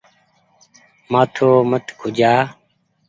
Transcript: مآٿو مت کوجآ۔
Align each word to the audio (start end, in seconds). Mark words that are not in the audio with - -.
مآٿو 1.11 1.49
مت 1.69 1.85
کوجآ۔ 1.99 2.33